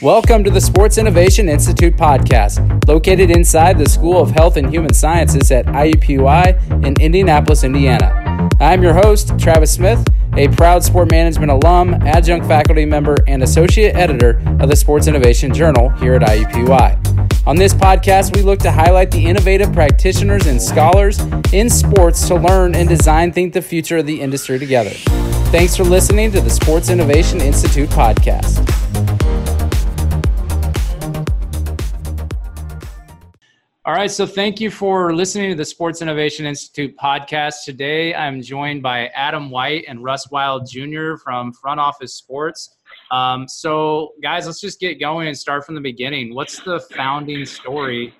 [0.00, 4.94] Welcome to the Sports Innovation Institute podcast, located inside the School of Health and Human
[4.94, 8.48] Sciences at IUPUI in Indianapolis, Indiana.
[8.60, 10.06] I'm your host, Travis Smith,
[10.36, 15.52] a proud sport management alum, adjunct faculty member, and associate editor of the Sports Innovation
[15.52, 17.48] Journal here at IUPUI.
[17.48, 21.18] On this podcast, we look to highlight the innovative practitioners and scholars
[21.52, 24.92] in sports to learn and design think the future of the industry together.
[25.50, 28.64] Thanks for listening to the Sports Innovation Institute podcast.
[33.88, 37.64] All right, so thank you for listening to the Sports Innovation Institute podcast.
[37.64, 41.14] Today I'm joined by Adam White and Russ Wild Jr.
[41.16, 42.76] from Front Office Sports.
[43.10, 46.34] Um, so, guys, let's just get going and start from the beginning.
[46.34, 48.12] What's the founding story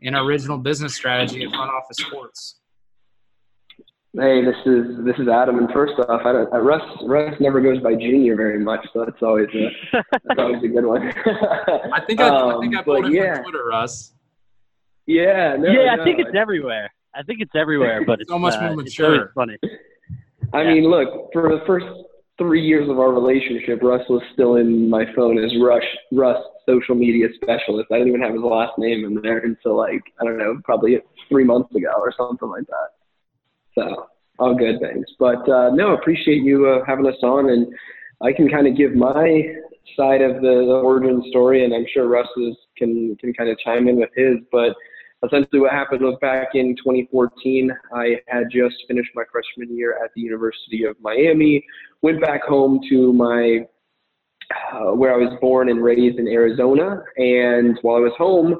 [0.00, 2.60] and original business strategy at Front Office Sports?
[4.16, 7.60] Hey, this is this is Adam, and first off, I don't, uh, Russ Russ never
[7.60, 11.02] goes by Junior very much, so that's always a that's always a good one.
[11.92, 13.34] I think I, um, I think I pulled it yeah.
[13.34, 14.12] from Twitter, Russ.
[15.06, 16.02] Yeah, no, yeah, no.
[16.02, 16.92] I think it's everywhere.
[17.14, 19.32] I think it's everywhere, but it's so much uh, more mature.
[19.34, 19.56] funny.
[20.52, 20.74] I yeah.
[20.74, 21.86] mean, look, for the first
[22.38, 26.94] three years of our relationship, Russ was still in my phone as Rush Russ social
[26.94, 27.88] media specialist.
[27.92, 30.98] I didn't even have his last name in there until like I don't know, probably
[31.28, 32.90] three months ago or something like that.
[33.78, 34.06] So
[34.38, 37.66] all good things, but uh, no, appreciate you uh, having us on, and
[38.22, 39.42] I can kind of give my
[39.96, 43.58] side of the, the origin story, and I'm sure Russ is, can can kind of
[43.64, 44.74] chime in with his, but
[45.24, 50.10] essentially what happened was back in 2014, I had just finished my freshman year at
[50.14, 51.64] the University of Miami,
[52.02, 53.66] went back home to my
[54.72, 58.56] uh, where I was born and raised in Arizona, and while I was home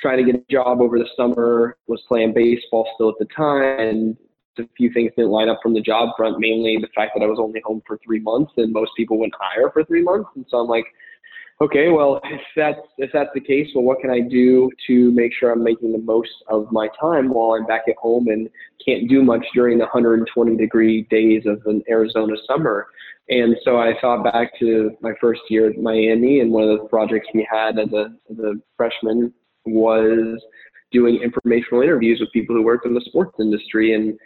[0.00, 3.78] trying to get a job over the summer, was playing baseball still at the time,
[3.78, 4.16] and
[4.58, 7.26] a few things didn't line up from the job front, mainly the fact that I
[7.26, 10.44] was only home for three months, and most people wouldn't hire for three months, and
[10.48, 10.86] so I'm like,
[11.60, 15.32] okay, well, if that's if that's the case, well, what can I do to make
[15.38, 18.48] sure I'm making the most of my time while I'm back at home and
[18.84, 22.86] can't do much during the 120 degree days of an Arizona summer?
[23.28, 26.88] And so I thought back to my first year at Miami, and one of the
[26.88, 29.32] projects we had as a, as a freshman
[29.66, 30.42] was
[30.90, 33.94] doing informational interviews with people who worked in the sports industry.
[33.94, 34.18] And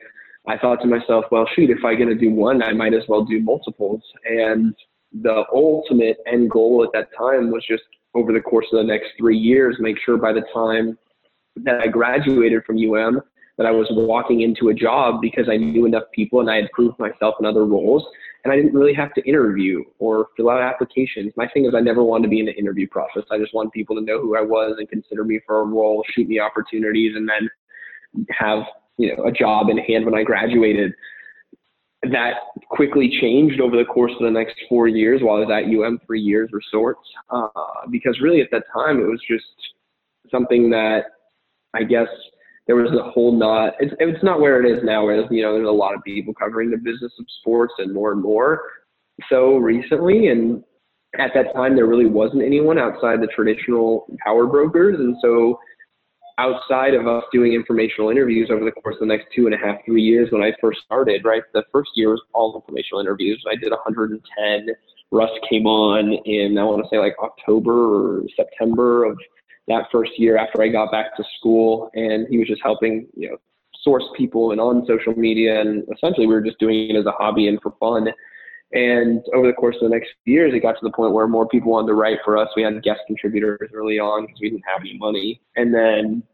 [0.49, 3.03] I thought to myself, well, shoot, if I'm going to do one, I might as
[3.07, 4.03] well do multiples.
[4.25, 4.75] And
[5.23, 9.09] the ultimate end goal at that time was just over the course of the next
[9.19, 10.99] three years, make sure by the time
[11.57, 13.21] that I graduated from UM
[13.57, 16.71] that I was walking into a job because I knew enough people and I had
[16.73, 18.05] proved myself in other roles
[18.43, 21.33] and I didn't really have to interview or fill out applications.
[21.37, 23.23] My thing is I never wanted to be in the interview process.
[23.31, 26.05] I just want people to know who I was and consider me for a role,
[26.15, 27.49] shoot me opportunities and then
[28.31, 28.65] have,
[28.99, 30.93] you know, a job in hand when I graduated
[32.13, 32.35] that
[32.71, 36.01] quickly changed over the course of the next four years while I was at UM,
[36.07, 37.01] three years or sorts.
[37.31, 37.49] Uh,
[37.91, 39.45] because really at that time, it was just
[40.31, 41.05] something that
[41.75, 42.09] I guess
[42.67, 45.55] there was a whole not, it's, it's not where it is now, where, you know,
[45.55, 48.63] there's a lot of people covering the business of sports and more and more
[49.29, 50.29] so recently.
[50.29, 50.63] And
[51.19, 54.99] at that time, there really wasn't anyone outside the traditional power brokers.
[54.99, 55.59] And so
[56.39, 59.59] outside of us doing informational interviews over the course of the next two and a
[59.59, 61.43] half, three years when I first started, right?
[61.53, 63.43] The first year was all informational interviews.
[63.51, 64.75] I did 110.
[65.11, 69.19] Russ came on in, I want to say like October or September of
[69.69, 71.91] that first year after I got back to school.
[71.95, 73.37] And he was just helping, you know,
[73.83, 75.61] source people and on social media.
[75.61, 78.09] And essentially we were just doing it as a hobby and for fun.
[78.75, 81.29] And over the course of the next few years, it got to the point where
[81.29, 82.49] more people wanted to write for us.
[82.57, 85.41] We had guest contributors early on because we didn't have any money.
[85.55, 86.25] And then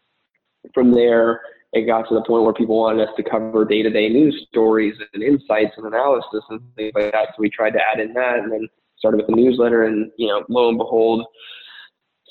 [0.73, 1.43] from there,
[1.73, 5.23] it got to the point where people wanted us to cover day-to-day news stories and
[5.23, 7.29] insights and analysis and things like that.
[7.29, 8.69] So we tried to add in that, and then
[8.99, 9.85] started with the newsletter.
[9.85, 11.27] And you know, lo and behold,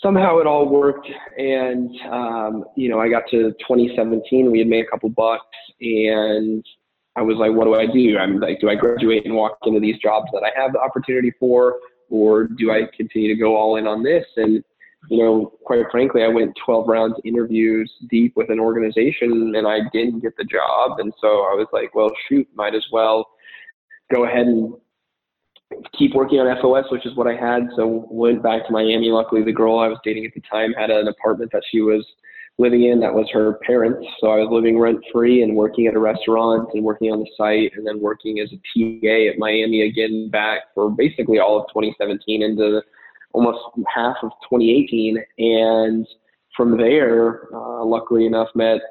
[0.01, 1.07] somehow it all worked.
[1.37, 4.51] And um, you know, I got to 2017.
[4.51, 5.45] We had made a couple bucks,
[5.79, 6.65] and
[7.19, 8.17] I was like, what do I do?
[8.17, 11.33] I'm like, do I graduate and walk into these jobs that I have the opportunity
[11.37, 11.75] for,
[12.09, 14.25] or do I continue to go all in on this?
[14.37, 14.63] And
[15.09, 19.79] you know, quite frankly, I went 12 rounds interviews deep with an organization and I
[19.93, 20.99] didn't get the job.
[20.99, 23.25] And so I was like, well, shoot, might as well
[24.13, 24.73] go ahead and
[25.97, 27.69] keep working on FOS, which is what I had.
[27.75, 29.09] So went back to Miami.
[29.09, 32.05] Luckily, the girl I was dating at the time had an apartment that she was
[32.59, 34.05] living in that was her parents.
[34.19, 37.29] So I was living rent free and working at a restaurant and working on the
[37.37, 41.67] site and then working as a TA at Miami again back for basically all of
[41.69, 42.81] 2017 into
[43.31, 43.59] almost
[43.95, 45.17] half of 2018.
[45.37, 46.05] And
[46.55, 48.81] from there, uh, luckily enough, met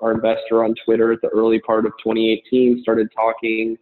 [0.00, 3.76] our investor on Twitter at the early part of 2018, started talking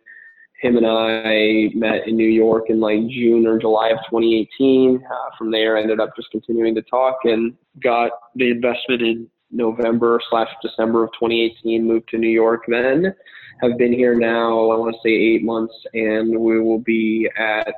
[0.63, 5.05] him and I met in New York in like June or July of 2018.
[5.05, 9.29] Uh, from there, I ended up just continuing to talk and got the investment in
[9.51, 11.85] November slash December of 2018.
[11.85, 13.13] Moved to New York then.
[13.61, 14.71] Have been here now.
[14.71, 17.75] I want to say eight months, and we will be at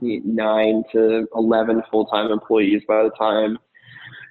[0.00, 3.58] nine to 11 full-time employees by the time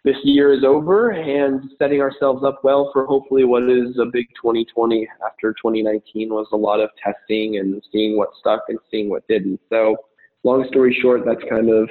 [0.03, 4.27] this year is over and setting ourselves up well for hopefully what is a big
[4.41, 9.25] 2020 after 2019 was a lot of testing and seeing what stuck and seeing what
[9.29, 9.61] didn't.
[9.69, 9.95] So
[10.44, 11.89] long story short, that's kind of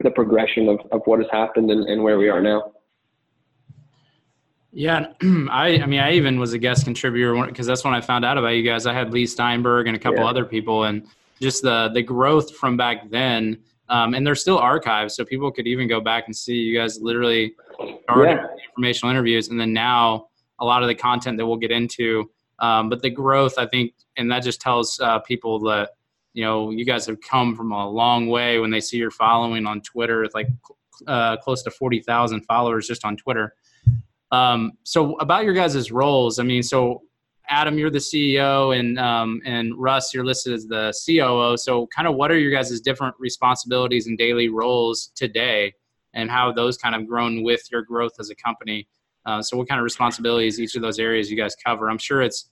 [0.00, 2.72] the progression of, of what has happened and, and where we are now.
[4.70, 8.26] Yeah, I, I mean, I even was a guest contributor because that's when I found
[8.26, 8.84] out about you guys.
[8.84, 10.28] I had Leigh Steinberg and a couple yeah.
[10.28, 11.06] other people, and
[11.40, 13.58] just the the growth from back then
[13.88, 17.00] um, and they're still archived, so people could even go back and see you guys
[17.00, 17.54] literally
[18.02, 18.46] started yeah.
[18.70, 20.28] informational interviews, and then now
[20.60, 22.30] a lot of the content that we'll get into.
[22.58, 25.90] Um, but the growth, I think, and that just tells uh, people that
[26.34, 29.66] you know you guys have come from a long way when they see your following
[29.66, 30.26] on Twitter.
[30.34, 30.48] Like
[31.06, 33.54] uh, close to forty thousand followers just on Twitter.
[34.30, 37.02] Um, so about your guys' roles, I mean, so
[37.48, 41.56] Adam, you're the CEO, and um, and Russ, you're listed as the COO.
[41.56, 45.72] So, kind of, what are your guys' different responsibilities and daily roles today,
[46.14, 48.86] and how those kind of grown with your growth as a company?
[49.24, 51.90] Uh, so, what kind of responsibilities each of those areas you guys cover?
[51.90, 52.50] I'm sure it's,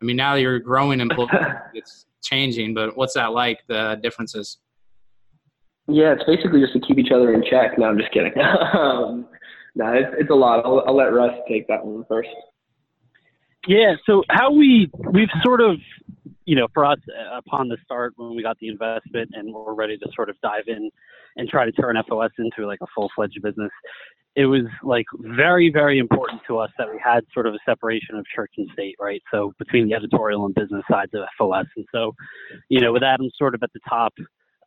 [0.00, 1.30] I mean, now you're growing employees,
[1.74, 3.60] it's changing, but what's that like?
[3.68, 4.58] The differences?
[5.86, 7.78] Yeah, it's basically just to keep each other in check.
[7.78, 8.32] No, I'm just kidding.
[8.74, 9.26] um,
[9.74, 10.64] no, it's, it's a lot.
[10.64, 12.28] I'll, I'll let Russ take that one first.
[13.66, 13.94] Yeah.
[14.06, 15.76] So how we we've sort of,
[16.44, 19.74] you know, for us uh, upon the start when we got the investment and we're
[19.74, 20.90] ready to sort of dive in
[21.36, 23.70] and try to turn FOS into like a full fledged business,
[24.36, 28.16] it was like very very important to us that we had sort of a separation
[28.16, 29.22] of church and state, right?
[29.30, 32.14] So between the editorial and business sides of FOS, and so,
[32.68, 34.12] you know, with Adam sort of at the top.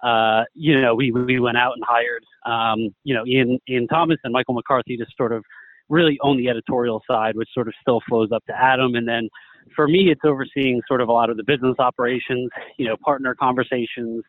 [0.04, 4.20] Uh, you know, we, we went out and hired, um, you know, Ian, Ian Thomas
[4.24, 5.44] and Michael McCarthy to sort of
[5.90, 8.96] really own the editorial side, which sort of still flows up to Adam.
[8.96, 9.30] And then
[9.76, 13.36] for me, it's overseeing sort of a lot of the business operations, you know, partner
[13.36, 14.24] conversations,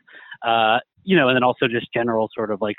[0.46, 2.76] uh, you know, and then also just general sort of like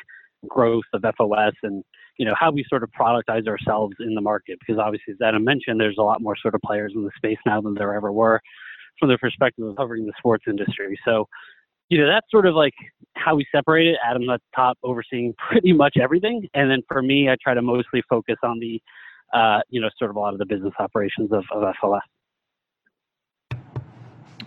[0.47, 1.83] growth of FOS and,
[2.17, 4.57] you know, how we sort of productize ourselves in the market.
[4.59, 7.39] Because obviously, as Adam mentioned, there's a lot more sort of players in the space
[7.45, 8.41] now than there ever were
[8.99, 10.99] from the perspective of covering the sports industry.
[11.05, 11.27] So,
[11.89, 12.73] you know, that's sort of like
[13.15, 13.97] how we separate it.
[14.07, 16.47] Adam's at the top overseeing pretty much everything.
[16.53, 18.81] And then for me, I try to mostly focus on the,
[19.33, 22.01] uh, you know, sort of a lot of the business operations of, of FOS.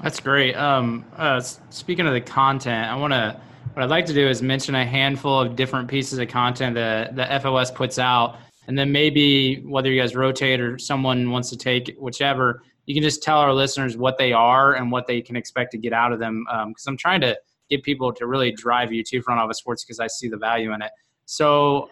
[0.03, 0.57] That's great.
[0.57, 3.41] Um, uh, speaking of the content, I want to,
[3.75, 7.15] what I'd like to do is mention a handful of different pieces of content that
[7.15, 8.39] the FOS puts out.
[8.67, 13.03] And then maybe whether you guys rotate or someone wants to take whichever, you can
[13.03, 16.13] just tell our listeners what they are and what they can expect to get out
[16.13, 16.45] of them.
[16.69, 17.39] Because um, I'm trying to
[17.71, 20.73] get people to really drive you to front office sports because I see the value
[20.73, 20.91] in it.
[21.25, 21.91] So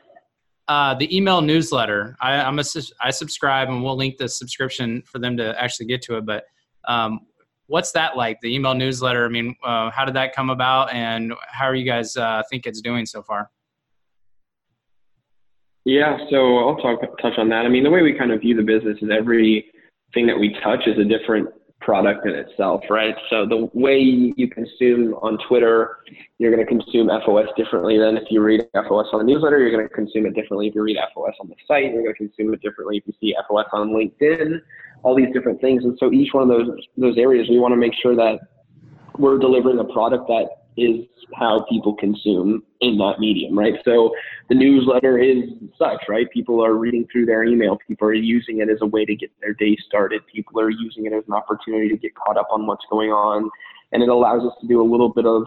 [0.68, 2.64] uh, the email newsletter, I, I'm a,
[3.00, 6.26] I subscribe and we'll link the subscription for them to actually get to it.
[6.26, 6.44] But
[6.86, 7.20] um,
[7.66, 8.40] what's that like?
[8.40, 9.24] The email newsletter.
[9.24, 12.66] I mean, uh, how did that come about, and how are you guys uh, think
[12.66, 13.50] it's doing so far?
[15.84, 17.64] Yeah, so I'll talk touch on that.
[17.64, 19.72] I mean, the way we kind of view the business is every
[20.14, 21.48] thing that we touch is a different
[21.80, 23.14] product in itself, right?
[23.30, 25.98] So the way you consume on Twitter,
[26.38, 29.58] you're going to consume FOS differently than if you read FOS on the newsletter.
[29.58, 31.92] You're going to consume it differently if you read FOS on the site.
[31.92, 34.60] You're going to consume it differently if you see FOS on LinkedIn.
[35.02, 37.76] All these different things, and so each one of those those areas, we want to
[37.76, 38.38] make sure that
[39.16, 43.74] we're delivering a product that is how people consume in that medium, right?
[43.84, 44.12] So
[44.48, 45.44] the newsletter is
[45.78, 46.30] such, right?
[46.30, 47.78] People are reading through their email.
[47.86, 50.22] People are using it as a way to get their day started.
[50.32, 53.50] People are using it as an opportunity to get caught up on what's going on.
[53.92, 55.44] And it allows us to do a little bit of,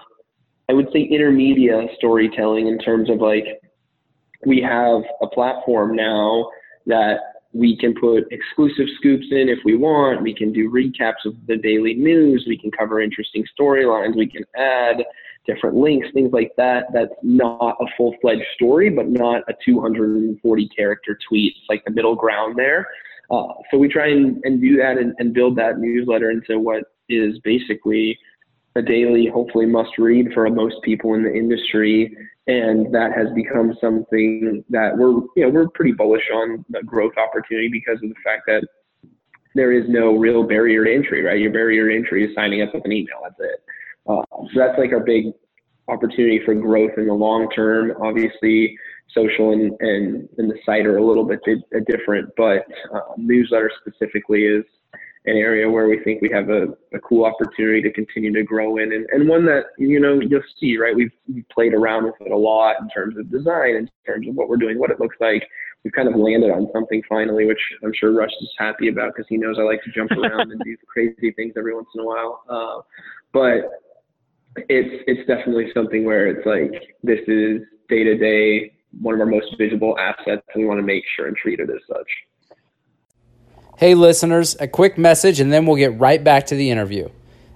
[0.69, 3.45] I would say, intermedia storytelling in terms of like,
[4.45, 6.49] we have a platform now
[6.85, 7.19] that
[7.53, 10.21] we can put exclusive scoops in if we want.
[10.21, 12.45] We can do recaps of the daily news.
[12.47, 14.15] We can cover interesting storylines.
[14.15, 15.03] We can add
[15.45, 16.85] different links, things like that.
[16.93, 21.53] That's not a full fledged story, but not a 240 character tweet.
[21.55, 22.87] It's like the middle ground there.
[23.29, 26.83] Uh, so we try and, and do that and, and build that newsletter into what
[27.09, 28.17] is basically
[28.75, 32.15] a daily, hopefully must read for most people in the industry.
[32.47, 37.13] And that has become something that we're, you know, we're pretty bullish on the growth
[37.17, 38.63] opportunity because of the fact that
[39.55, 41.39] there is no real barrier to entry, right?
[41.39, 43.19] Your barrier to entry is signing up with an email.
[43.23, 43.63] That's it.
[44.07, 45.27] Uh, so that's like our big
[45.87, 47.93] opportunity for growth in the long term.
[48.01, 48.77] Obviously,
[49.13, 51.39] social and, and, and the site are a little bit
[51.87, 54.65] different, but uh, newsletter specifically is
[55.25, 58.77] an area where we think we have a, a cool opportunity to continue to grow
[58.77, 60.95] in and, and one that, you know, you'll see, right?
[60.95, 64.35] We've, we've played around with it a lot in terms of design, in terms of
[64.35, 65.47] what we're doing, what it looks like.
[65.83, 69.27] We've kind of landed on something finally, which I'm sure Russ is happy about because
[69.29, 72.05] he knows I like to jump around and do crazy things every once in a
[72.05, 72.43] while.
[72.49, 72.81] Uh,
[73.31, 73.83] but
[74.69, 79.25] it's it's definitely something where it's like this is day to day one of our
[79.25, 82.07] most visible assets, and we want to make sure and treat it as such.
[83.75, 87.09] Hey, listeners, a quick message and then we'll get right back to the interview.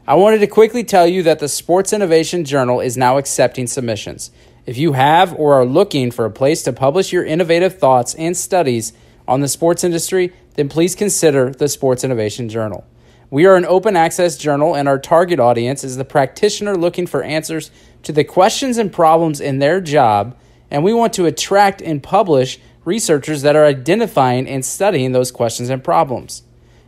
[0.07, 4.31] I wanted to quickly tell you that the Sports Innovation Journal is now accepting submissions.
[4.65, 8.35] If you have or are looking for a place to publish your innovative thoughts and
[8.35, 8.93] studies
[9.27, 12.83] on the sports industry, then please consider the Sports Innovation Journal.
[13.29, 17.21] We are an open access journal, and our target audience is the practitioner looking for
[17.21, 17.69] answers
[18.03, 20.35] to the questions and problems in their job,
[20.71, 25.69] and we want to attract and publish researchers that are identifying and studying those questions
[25.69, 26.43] and problems.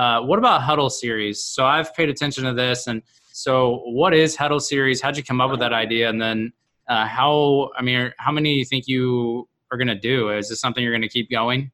[0.00, 1.44] Uh, what about Huddle Series?
[1.44, 3.02] So I've paid attention to this, and
[3.32, 5.02] so what is Huddle Series?
[5.02, 6.08] How'd you come up with that idea?
[6.08, 6.54] And then
[6.88, 7.68] uh, how?
[7.76, 10.30] I mean, how many do you think you are going to do?
[10.30, 11.70] Is this something you're going to keep going?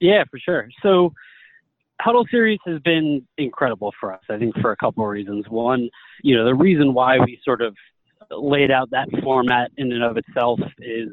[0.00, 0.68] Yeah, for sure.
[0.82, 1.12] So
[2.00, 4.22] Huddle Series has been incredible for us.
[4.28, 5.44] I think for a couple of reasons.
[5.48, 5.88] One,
[6.24, 7.76] you know, the reason why we sort of
[8.30, 11.08] laid out that format in and of itself is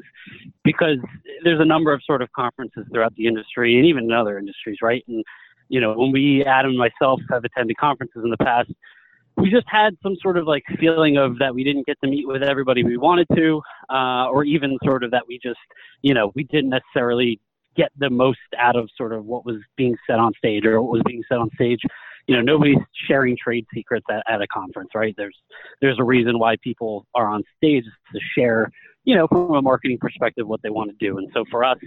[0.62, 0.98] because
[1.42, 4.78] there's a number of sort of conferences throughout the industry and even in other industries,
[4.82, 5.04] right?
[5.08, 5.24] And
[5.68, 8.70] you know, when we, Adam and myself, have attended conferences in the past,
[9.36, 12.26] we just had some sort of like feeling of that we didn't get to meet
[12.26, 15.58] with everybody we wanted to, uh, or even sort of that we just,
[16.02, 17.40] you know, we didn't necessarily
[17.76, 20.92] get the most out of sort of what was being said on stage or what
[20.92, 21.80] was being said on stage
[22.26, 22.78] you know nobody's
[23.08, 25.14] sharing trade secrets at, at a conference right?
[25.16, 25.36] There's
[25.80, 28.70] there's a reason why people are on stage to share
[29.04, 31.18] you know from a marketing perspective what they want to do.
[31.18, 31.78] And so for us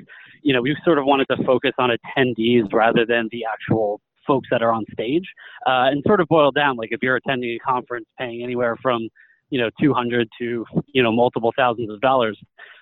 [0.44, 4.48] you know we sort of wanted to focus on attendees rather than the actual folks
[4.52, 5.26] that are on stage
[5.68, 9.08] uh, and sort of boil down like if you're attending a conference paying anywhere from
[9.50, 12.38] you know 200 to you know multiple thousands of dollars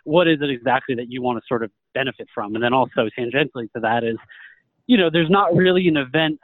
[0.05, 2.55] what is it exactly that you want to sort of benefit from?
[2.55, 4.17] And then also tangentially to that is
[4.87, 6.39] you know there's not really an event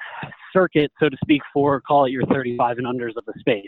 [0.54, 3.66] circuit, so to speak, for call it your 35 and unders of the space.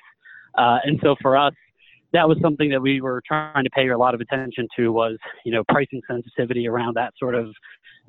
[0.57, 1.53] Uh, and so for us,
[2.13, 5.17] that was something that we were trying to pay a lot of attention to was,
[5.45, 7.47] you know, pricing sensitivity around that sort of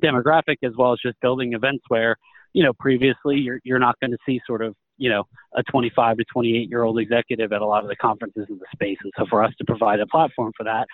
[0.03, 2.17] demographic, as well as just building events where,
[2.53, 5.25] you know, previously you're, you're not going to see sort of, you know,
[5.57, 8.67] a 25 to 28 year old executive at a lot of the conferences in the
[8.75, 8.99] space.
[9.03, 10.87] And so for us to provide a platform for that,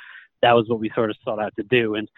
[0.43, 1.95] that was what we sort of sought out to do.
[1.95, 2.09] And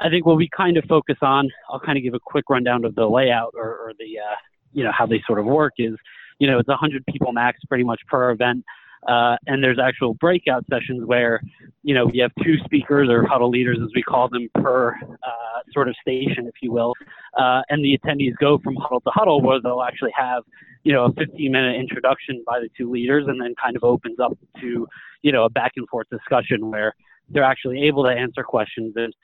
[0.00, 2.84] I think what we kind of focus on, I'll kind of give a quick rundown
[2.84, 4.36] of the layout or, or the, uh,
[4.72, 5.94] you know how they sort of work is
[6.38, 8.64] you know it's 100 people max pretty much per event
[9.08, 11.40] uh, and there's actual breakout sessions where
[11.82, 15.60] you know we have two speakers or huddle leaders as we call them per uh,
[15.72, 16.94] sort of station if you will
[17.38, 20.42] uh, and the attendees go from huddle to huddle where they'll actually have
[20.84, 24.18] you know a 15 minute introduction by the two leaders and then kind of opens
[24.20, 24.86] up to
[25.22, 26.94] you know a back and forth discussion where
[27.30, 29.14] they're actually able to answer questions and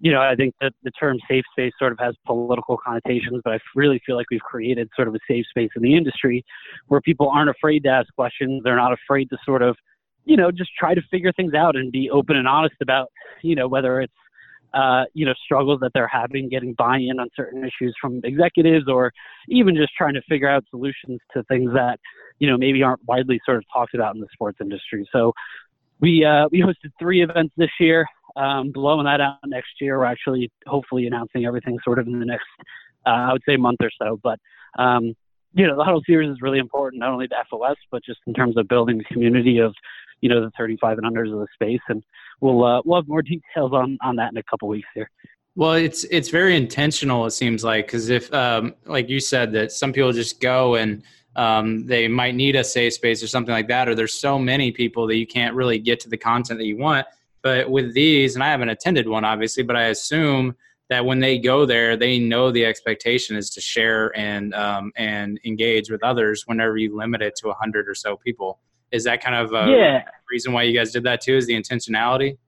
[0.00, 3.54] you know, I think that the term safe space sort of has political connotations, but
[3.54, 6.44] I really feel like we've created sort of a safe space in the industry
[6.88, 8.62] where people aren't afraid to ask questions.
[8.64, 9.76] They're not afraid to sort of,
[10.24, 13.08] you know, just try to figure things out and be open and honest about,
[13.42, 14.12] you know, whether it's,
[14.74, 19.12] uh, you know, struggles that they're having getting buy-in on certain issues from executives or
[19.48, 22.00] even just trying to figure out solutions to things that,
[22.40, 25.08] you know, maybe aren't widely sort of talked about in the sports industry.
[25.12, 25.32] So
[26.04, 28.06] we, uh, we hosted three events this year
[28.36, 29.98] um, blowing that out next year.
[29.98, 32.46] We're actually hopefully announcing everything sort of in the next,
[33.06, 34.18] uh, I would say, month or so.
[34.22, 34.38] But
[34.78, 35.14] um,
[35.54, 38.34] you know, the huddle series is really important, not only to FOS, but just in
[38.34, 39.72] terms of building the community of,
[40.20, 41.80] you know, the 35 and unders of the space.
[41.88, 42.02] And
[42.40, 45.10] we'll uh, we'll have more details on on that in a couple weeks here.
[45.56, 47.26] Well, it's it's very intentional.
[47.26, 51.04] It seems like because if, um, like you said, that some people just go and
[51.36, 54.70] um, they might need a safe space or something like that, or there's so many
[54.70, 57.06] people that you can't really get to the content that you want.
[57.42, 60.56] But with these, and I haven't attended one obviously, but I assume
[60.90, 65.40] that when they go there, they know the expectation is to share and um, and
[65.44, 66.44] engage with others.
[66.46, 68.60] Whenever you limit it to a hundred or so people,
[68.92, 70.04] is that kind of a yeah.
[70.30, 71.36] reason why you guys did that too?
[71.36, 72.38] Is the intentionality?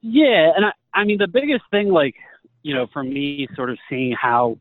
[0.00, 2.14] Yeah, and I, I mean the biggest thing, like
[2.62, 4.58] you know, for me, sort of seeing how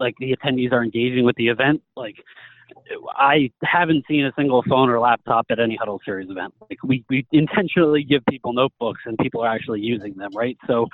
[0.00, 2.16] like the attendees are engaging with the event, like
[3.16, 6.54] I haven't seen a single phone or laptop at any Huddle Series event.
[6.68, 10.56] Like we, we intentionally give people notebooks and people are actually using them, right?
[10.66, 10.86] So,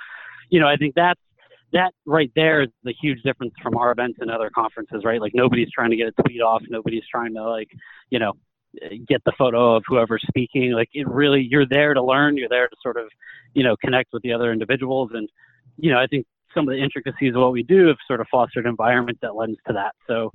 [0.49, 1.19] you know, I think that's
[1.71, 5.21] that right there is the huge difference from our events and other conferences, right?
[5.21, 7.69] Like nobody's trying to get a tweet off, nobody's trying to like,
[8.09, 8.33] you know,
[9.07, 10.71] get the photo of whoever's speaking.
[10.71, 13.07] Like it really, you're there to learn, you're there to sort of,
[13.53, 15.29] you know, connect with the other individuals, and
[15.77, 18.27] you know, I think some of the intricacies of what we do have sort of
[18.31, 19.95] fostered an environment that lends to that.
[20.07, 20.31] So,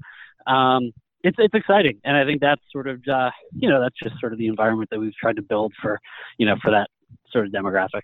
[0.46, 0.92] um,
[1.24, 4.32] it's it's exciting, and I think that's sort of uh, you know that's just sort
[4.32, 5.98] of the environment that we've tried to build for
[6.38, 6.90] you know for that
[7.32, 8.02] sort of demographic.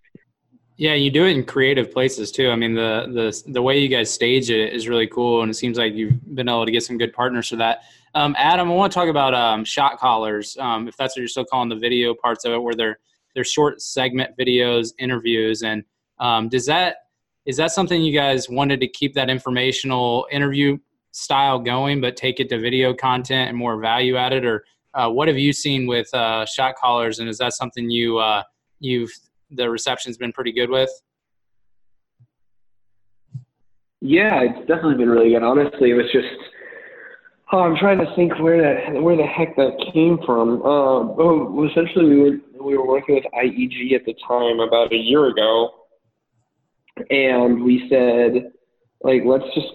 [0.77, 2.51] Yeah, you do it in creative places too.
[2.51, 5.55] I mean, the the the way you guys stage it is really cool, and it
[5.55, 7.83] seems like you've been able to get some good partners for that.
[8.15, 11.29] Um, Adam, I want to talk about um, shot callers, um, if that's what you're
[11.29, 12.99] still calling the video parts of it, where they're
[13.35, 15.85] they're short segment videos, interviews, and
[16.19, 16.97] um, does that
[17.45, 20.79] is that something you guys wanted to keep that informational interview
[21.13, 24.65] style going, but take it to video content and more value added, or
[24.95, 28.43] uh, what have you seen with uh, shot callers, and is that something you uh,
[28.79, 29.13] you've
[29.51, 30.91] the reception's been pretty good with?
[34.01, 35.43] Yeah, it's definitely been really good.
[35.43, 36.27] Honestly, it was just
[37.53, 40.63] oh, I'm trying to think where that where the heck that came from.
[40.65, 45.27] Oh, essentially we were we were working with IEG at the time about a year
[45.27, 45.71] ago,
[47.11, 48.53] and we said
[49.03, 49.69] like let's just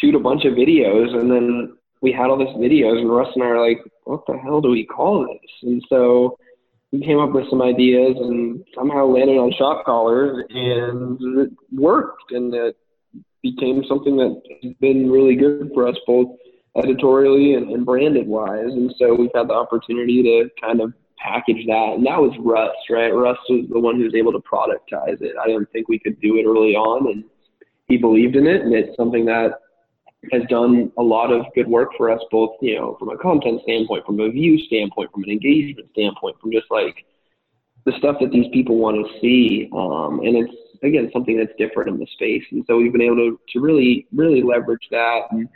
[0.00, 3.42] shoot a bunch of videos and then we had all these videos and Russ and
[3.42, 5.50] I are like, what the hell do we call this?
[5.62, 6.38] And so
[6.92, 12.30] we came up with some ideas and somehow landed on shot callers and it worked
[12.30, 12.76] and it
[13.42, 16.28] became something that has been really good for us both
[16.76, 18.70] editorially and, and branded wise.
[18.70, 21.94] And so we've had the opportunity to kind of package that.
[21.96, 23.10] And that was Russ, right?
[23.10, 25.34] Russ was the one who was able to productize it.
[25.42, 27.24] I didn't think we could do it early on and
[27.88, 29.52] he believed in it and it's something that
[30.32, 33.60] has done a lot of good work for us both, you know, from a content
[33.62, 37.04] standpoint, from a view standpoint, from an engagement standpoint, from just like
[37.86, 39.70] the stuff that these people want to see.
[39.72, 42.42] Um, and it's again something that's different in the space.
[42.50, 45.48] And so we've been able to, to really, really leverage that and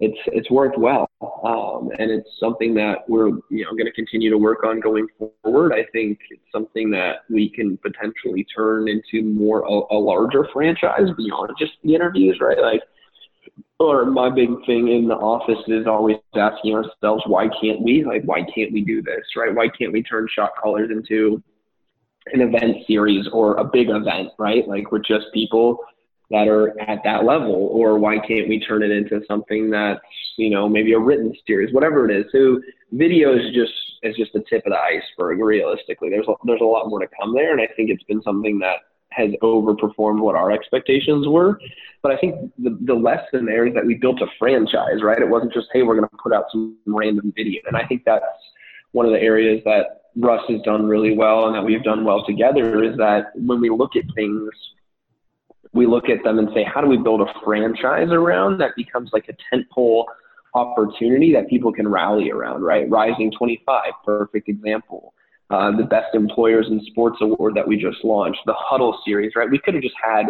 [0.00, 1.08] it's it's worked well,
[1.44, 5.06] um, and it's something that we're you know going to continue to work on going
[5.18, 5.74] forward.
[5.74, 11.08] I think it's something that we can potentially turn into more a, a larger franchise
[11.18, 12.58] beyond just the interviews, right?
[12.58, 12.80] Like,
[13.78, 18.02] or my big thing in the office is always asking ourselves, why can't we?
[18.02, 19.54] Like, why can't we do this, right?
[19.54, 21.42] Why can't we turn shot callers into
[22.32, 24.66] an event series or a big event, right?
[24.66, 25.78] Like, we're just people
[26.30, 30.00] that are at that level or why can't we turn it into something that's
[30.36, 32.26] you know maybe a written series whatever it is.
[32.32, 32.60] So
[32.92, 36.08] video is just is just the tip of the iceberg realistically.
[36.08, 38.58] There's a, there's a lot more to come there and i think it's been something
[38.60, 38.78] that
[39.10, 41.60] has overperformed what our expectations were.
[42.02, 45.20] But i think the, the lesson there is that we built a franchise right?
[45.20, 47.60] It wasn't just hey we're going to put out some random video.
[47.66, 48.24] And i think that's
[48.92, 52.24] one of the areas that russ has done really well and that we've done well
[52.26, 54.50] together is that when we look at things
[55.72, 59.10] we look at them and say, how do we build a franchise around that becomes
[59.12, 60.04] like a tentpole
[60.54, 62.88] opportunity that people can rally around, right?
[62.90, 65.14] Rising 25, perfect example.
[65.50, 69.50] Uh, the Best Employers in Sports Award that we just launched, the Huddle Series, right?
[69.50, 70.26] We could have just had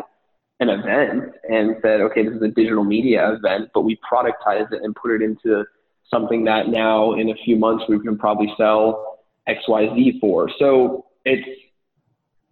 [0.60, 4.82] an event and said, okay, this is a digital media event, but we productized it
[4.82, 5.64] and put it into
[6.10, 10.50] something that now in a few months we can probably sell XYZ for.
[10.58, 11.46] So it's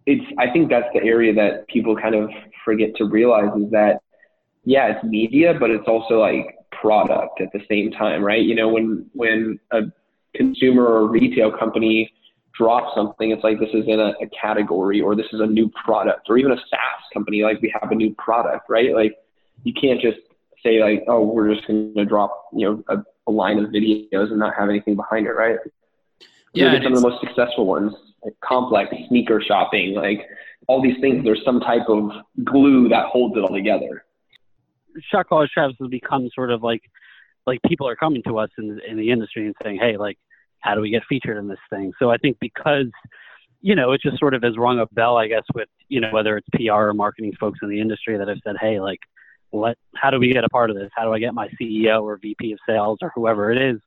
[0.09, 2.31] it's I think that's the area that people kind of
[2.65, 4.01] forget to realize is that
[4.65, 8.41] yeah, it's media, but it's also like product at the same time, right?
[8.41, 9.81] You know, when when a
[10.35, 12.11] consumer or retail company
[12.57, 15.71] drops something, it's like this is in a, a category or this is a new
[15.85, 18.93] product, or even a SaaS company, like we have a new product, right?
[18.95, 19.13] Like
[19.63, 20.17] you can't just
[20.63, 24.31] say like, oh, we're just going to drop you know a, a line of videos
[24.31, 25.57] and not have anything behind it, right?
[26.53, 30.27] Yeah, some of the most successful ones like complex sneaker shopping, like
[30.67, 31.23] all these things.
[31.23, 32.11] There's some type of
[32.43, 34.03] glue that holds it all together.
[35.11, 36.81] Shot callers Travis has become sort of like
[37.45, 40.17] like people are coming to us in in the industry and saying, hey, like
[40.59, 41.93] how do we get featured in this thing?
[41.99, 42.91] So I think because
[43.61, 46.11] you know, it just sort of has rung a bell, I guess, with you know
[46.11, 48.99] whether it's PR or marketing folks in the industry that have said, hey, like
[49.51, 52.03] what how do we get a part of this how do i get my ceo
[52.03, 53.79] or vp of sales or whoever it is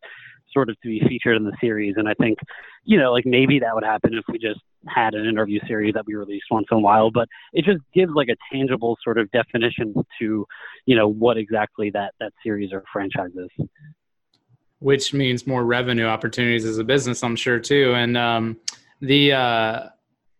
[0.52, 1.94] sort of to be featured in the series.
[1.96, 2.38] And I think,
[2.84, 6.04] you know, like maybe that would happen if we just had an interview series that
[6.06, 9.30] we released once in a while, but it just gives like a tangible sort of
[9.30, 10.46] definition to,
[10.86, 13.66] you know, what exactly that, that series or franchise is.
[14.80, 17.94] Which means more revenue opportunities as a business, I'm sure too.
[17.94, 18.60] And um,
[19.00, 19.88] the, uh,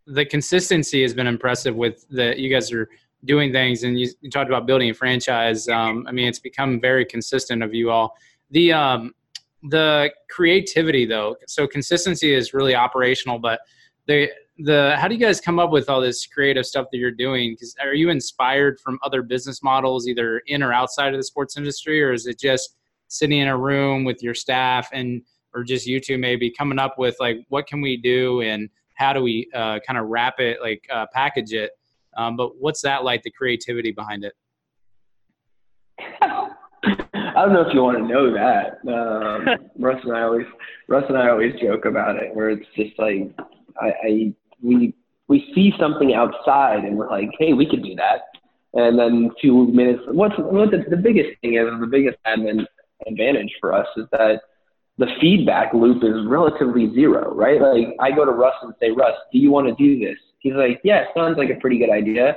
[0.06, 2.88] the consistency has been impressive with the, you guys are
[3.24, 5.68] doing things and you, you talked about building a franchise.
[5.68, 8.16] Um, I mean, it's become very consistent of you all.
[8.50, 9.14] The, um,
[9.62, 13.60] the creativity though, so consistency is really operational, but
[14.06, 17.10] the the how do you guys come up with all this creative stuff that you're
[17.10, 17.52] doing?
[17.52, 21.56] Because are you inspired from other business models, either in or outside of the sports
[21.56, 22.76] industry, or is it just
[23.08, 25.22] sitting in a room with your staff and
[25.54, 29.12] or just you two maybe coming up with like what can we do and how
[29.12, 31.72] do we uh, kind of wrap it like uh, package it
[32.16, 34.32] um, but what's that like the creativity behind it
[37.36, 38.78] I don't know if you want to know that.
[38.90, 40.46] Um, Russ and I always,
[40.88, 43.32] Russ and I always joke about it, where it's just like,
[43.80, 44.94] I, I, we,
[45.28, 48.20] we see something outside, and we're like, hey, we could do that,
[48.74, 50.02] and then two minutes.
[50.08, 52.66] What's what the, the biggest thing is, the biggest admin
[53.06, 54.40] advantage for us is that
[54.98, 57.60] the feedback loop is relatively zero, right?
[57.60, 60.18] Like I go to Russ and say, Russ, do you want to do this?
[60.38, 62.36] He's like, yeah, sounds like a pretty good idea.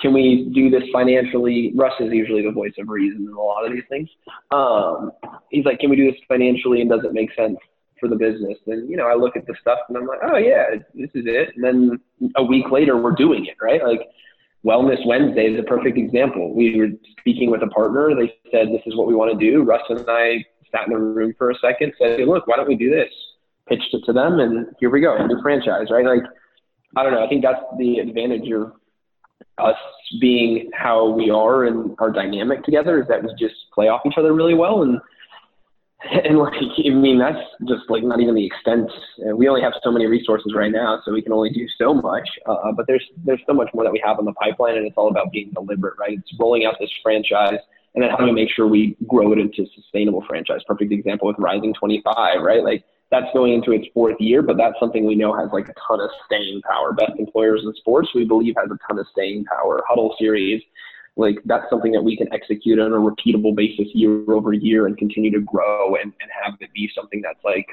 [0.00, 1.72] Can we do this financially?
[1.74, 4.08] Russ is usually the voice of reason in a lot of these things.
[4.50, 5.12] Um,
[5.50, 7.56] he's like, can we do this financially and does it make sense
[7.98, 8.58] for the business?
[8.66, 11.24] And, you know, I look at the stuff and I'm like, oh, yeah, this is
[11.26, 11.52] it.
[11.56, 12.00] And then
[12.36, 13.82] a week later, we're doing it, right?
[13.82, 14.00] Like,
[14.64, 16.52] Wellness Wednesday is a perfect example.
[16.52, 16.88] We were
[17.20, 18.14] speaking with a partner.
[18.14, 19.62] They said, this is what we want to do.
[19.62, 22.66] Russ and I sat in the room for a second, said, hey, look, why don't
[22.66, 23.08] we do this?
[23.68, 26.04] Pitched it to them, and here we go, a new franchise, right?
[26.04, 26.22] Like,
[26.96, 27.24] I don't know.
[27.24, 28.72] I think that's the advantage of
[29.58, 29.76] us
[30.20, 34.18] being how we are and our dynamic together is that we just play off each
[34.18, 35.00] other really well and
[36.10, 38.88] and like I mean that's just like not even the extent.
[39.34, 42.28] We only have so many resources right now, so we can only do so much.
[42.44, 44.96] Uh, but there's there's so much more that we have on the pipeline, and it's
[44.96, 46.18] all about being deliberate, right?
[46.18, 47.58] It's rolling out this franchise,
[47.94, 50.60] and then how do we make sure we grow it into sustainable franchise?
[50.66, 52.62] Perfect example with Rising 25, right?
[52.62, 55.74] Like that's going into its fourth year, but that's something we know has like a
[55.86, 56.92] ton of staying power.
[56.92, 59.82] Best employers in sports, we believe, has a ton of staying power.
[59.88, 60.60] Huddle series,
[61.16, 64.98] like that's something that we can execute on a repeatable basis year over year and
[64.98, 67.66] continue to grow and, and have it be something that's like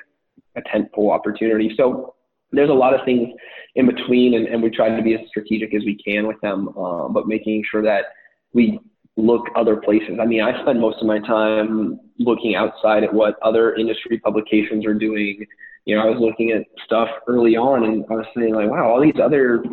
[0.55, 1.73] a tentpole opportunity.
[1.75, 2.15] So
[2.51, 3.29] there's a lot of things
[3.75, 6.69] in between, and, and we try to be as strategic as we can with them,
[6.77, 8.05] um, but making sure that
[8.53, 8.79] we
[9.17, 10.19] look other places.
[10.21, 14.85] I mean, I spend most of my time looking outside at what other industry publications
[14.85, 15.45] are doing.
[15.85, 18.89] You know, I was looking at stuff early on and I was saying like, wow,
[18.89, 19.63] all these other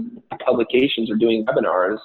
[0.44, 1.98] publications are doing webinars.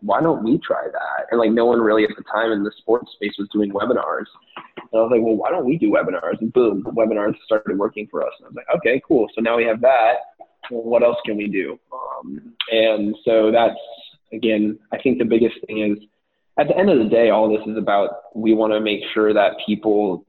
[0.00, 1.26] Why don't we try that?
[1.30, 4.26] And like no one really at the time in the sports space was doing webinars.
[4.66, 6.40] And I was like, well, why don't we do webinars?
[6.40, 8.32] And boom, webinars started working for us.
[8.38, 9.28] And I was like, okay, cool.
[9.34, 10.14] So now we have that.
[10.70, 11.78] Well, what else can we do?
[11.92, 13.78] Um, and so that's,
[14.32, 15.98] again, I think the biggest thing is
[16.58, 19.32] at the end of the day, all this is about we want to make sure
[19.32, 20.26] that people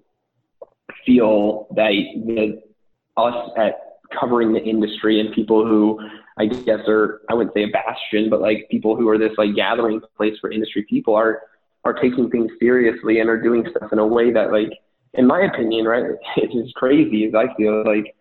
[1.05, 1.91] feel that
[2.25, 2.61] the,
[3.17, 3.75] us at
[4.17, 5.99] covering the industry and people who
[6.37, 9.55] I guess are I wouldn't say a bastion, but like people who are this like
[9.55, 11.43] gathering place for industry people are
[11.83, 14.71] are taking things seriously and are doing stuff in a way that like
[15.15, 16.03] in my opinion, right,
[16.37, 18.15] it's as crazy as I feel like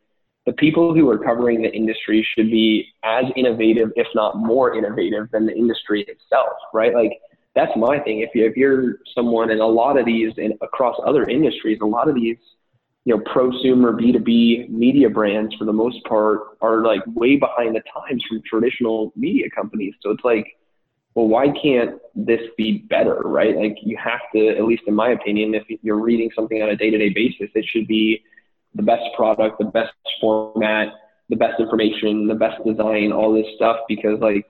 [0.44, 5.30] the people who are covering the industry should be as innovative, if not more innovative
[5.30, 6.92] than the industry itself, right?
[6.94, 7.12] Like
[7.54, 8.20] that's my thing.
[8.20, 11.86] If, you, if you're someone in a lot of these and across other industries, a
[11.86, 12.36] lot of these,
[13.04, 17.82] you know, prosumer B2B media brands for the most part are like way behind the
[17.92, 19.94] times from traditional media companies.
[20.02, 20.46] So it's like,
[21.14, 23.54] well, why can't this be better, right?
[23.54, 26.76] Like you have to, at least in my opinion, if you're reading something on a
[26.76, 28.22] day-to-day basis, it should be
[28.74, 30.88] the best product, the best format,
[31.28, 34.46] the best information, the best design, all this stuff, because like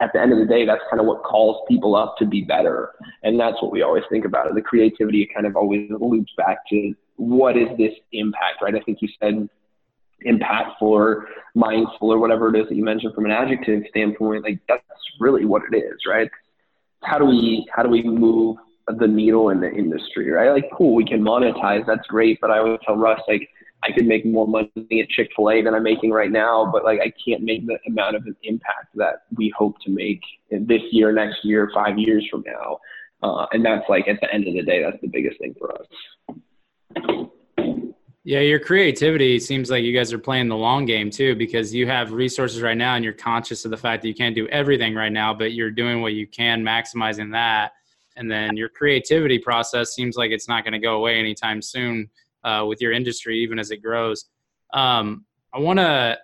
[0.00, 2.42] at the end of the day, that's kind of what calls people up to be
[2.42, 2.90] better.
[3.22, 4.54] And that's what we always think about.
[4.54, 8.74] The creativity kind of always loops back to what is this impact, right?
[8.74, 9.48] I think you said
[10.26, 14.44] impactful or mindful or whatever it is that you mentioned from an adjective standpoint.
[14.44, 14.82] Like that's
[15.18, 16.30] really what it is, right?
[17.02, 18.56] How do we, how do we move
[18.98, 20.50] the needle in the industry, right?
[20.50, 21.86] Like, cool, we can monetize.
[21.86, 22.38] That's great.
[22.40, 23.48] But I always tell Russ, like,
[23.82, 26.84] I could make more money at Chick Fil A than I'm making right now, but
[26.84, 30.82] like I can't make the amount of an impact that we hope to make this
[30.90, 32.78] year, next year, five years from now.
[33.22, 35.74] Uh, and that's like at the end of the day, that's the biggest thing for
[35.78, 35.86] us.
[38.22, 41.86] Yeah, your creativity seems like you guys are playing the long game too, because you
[41.86, 44.94] have resources right now and you're conscious of the fact that you can't do everything
[44.94, 47.72] right now, but you're doing what you can, maximizing that.
[48.16, 52.10] And then your creativity process seems like it's not going to go away anytime soon
[52.44, 54.26] uh, with your industry, even as it grows.
[54.72, 56.18] Um, I want to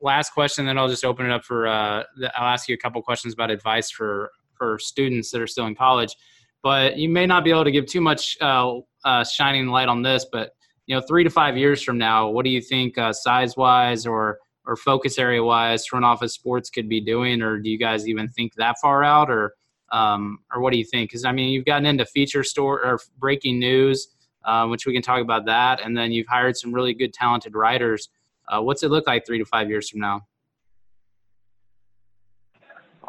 [0.00, 1.66] last question, then I'll just open it up for.
[1.66, 2.02] Uh,
[2.36, 5.74] I'll ask you a couple questions about advice for for students that are still in
[5.74, 6.14] college.
[6.62, 10.02] But you may not be able to give too much uh, uh, shining light on
[10.02, 10.26] this.
[10.30, 10.50] But
[10.86, 14.06] you know, three to five years from now, what do you think uh, size wise
[14.06, 18.08] or or focus area wise front office sports could be doing, or do you guys
[18.08, 19.54] even think that far out, or
[19.90, 21.10] um, or what do you think?
[21.10, 24.08] Because I mean, you've gotten into feature store or breaking news
[24.44, 25.80] um, which we can talk about that.
[25.84, 28.08] And then you've hired some really good, talented writers.
[28.48, 30.26] Uh, what's it look like three to five years from now?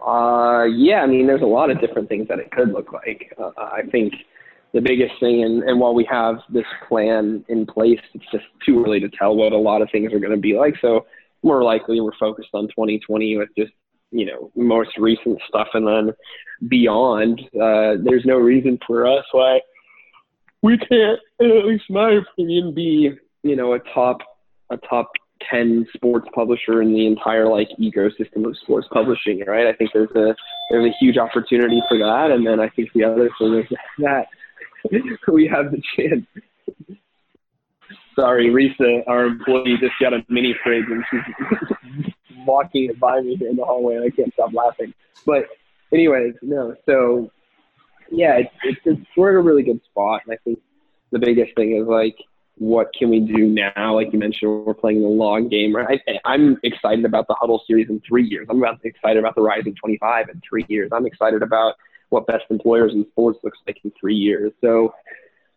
[0.05, 3.33] Uh, yeah, I mean, there's a lot of different things that it could look like.
[3.37, 4.13] Uh, I think
[4.73, 8.83] the biggest thing, and, and while we have this plan in place, it's just too
[8.83, 10.75] early to tell what a lot of things are going to be like.
[10.81, 11.05] So
[11.41, 13.71] more likely we're focused on 2020 with just
[14.11, 16.13] you know most recent stuff, and then
[16.67, 19.59] beyond, uh, there's no reason for us why
[20.63, 23.11] we can't, at least my opinion, be
[23.43, 24.19] you know a top
[24.71, 25.11] a top
[25.49, 29.67] 10 sports publisher in the entire like ecosystem of sports publishing right?
[29.67, 30.35] I think there's a
[30.69, 33.65] there's a huge opportunity for that and then i think the other thing is
[33.99, 34.27] that
[35.31, 36.25] we have the chance.
[38.15, 42.13] Sorry risa our employee just got a mini fridge and she's
[42.45, 44.93] walking by me in the hallway and i can't stop laughing.
[45.25, 45.47] But
[45.91, 47.31] anyways no so
[48.13, 50.59] yeah it's, it's, it's we're in a really good spot and i think
[51.11, 52.15] the biggest thing is like
[52.57, 53.95] what can we do now?
[53.95, 55.75] Like you mentioned, we're playing the long game.
[55.75, 55.99] Right?
[56.25, 58.47] I, am excited about the Huddle series in three years.
[58.49, 60.89] I'm about excited about the Rising 25 in three years.
[60.93, 61.75] I'm excited about
[62.09, 64.51] what best employers in sports looks like in three years.
[64.61, 64.93] So,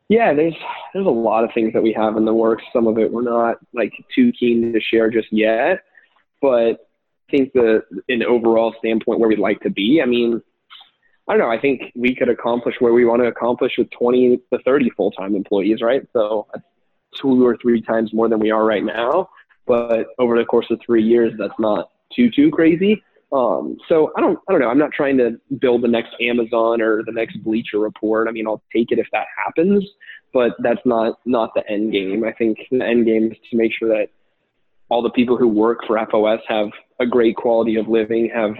[0.08, 0.54] yeah, there's
[0.94, 2.64] there's a lot of things that we have in the works.
[2.72, 5.82] Some of it we're not like too keen to share just yet,
[6.40, 6.88] but
[7.28, 10.00] I think the an overall standpoint where we'd like to be.
[10.02, 10.40] I mean,
[11.28, 11.50] I don't know.
[11.50, 15.10] I think we could accomplish where we want to accomplish with 20 to 30 full
[15.10, 16.02] time employees, right?
[16.12, 16.46] So
[17.20, 19.28] two or three times more than we are right now.
[19.66, 23.02] But over the course of three years, that's not too too crazy.
[23.32, 24.68] Um, so I don't I don't know.
[24.68, 28.28] I'm not trying to build the next Amazon or the next Bleacher Report.
[28.28, 29.84] I mean, I'll take it if that happens,
[30.32, 32.22] but that's not not the end game.
[32.24, 34.10] I think the end game is to make sure that
[34.88, 36.68] all the people who work for FOS have
[37.00, 38.54] a great quality of living, have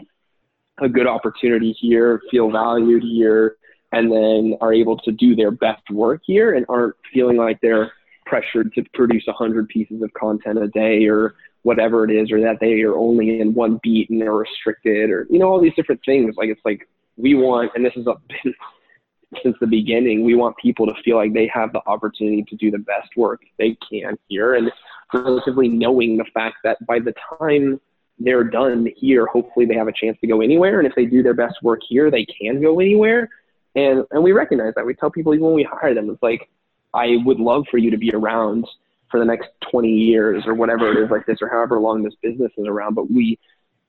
[0.80, 3.56] a good opportunity here, feel valued here,
[3.92, 7.92] and then are able to do their best work here and aren't feeling like they're
[8.26, 12.58] pressured to produce 100 pieces of content a day or whatever it is, or that
[12.60, 16.00] they are only in one beat and they're restricted, or, you know, all these different
[16.04, 16.34] things.
[16.36, 18.54] Like, it's like we want, and this has been
[19.42, 22.70] since the beginning, we want people to feel like they have the opportunity to do
[22.70, 24.70] the best work they can here and
[25.12, 27.80] relatively knowing the fact that by the time
[28.18, 30.78] they're done here, hopefully they have a chance to go anywhere.
[30.78, 33.28] And if they do their best work here, they can go anywhere.
[33.74, 34.86] And, and we recognize that.
[34.86, 36.48] We tell people even when we hire them, it's like,
[36.94, 38.66] I would love for you to be around
[39.10, 42.14] for the next 20 years or whatever it is like this or however long this
[42.22, 42.94] business is around.
[42.94, 43.38] But we